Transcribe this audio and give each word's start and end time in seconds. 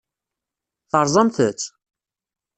Terẓamt-tt? 0.91 1.65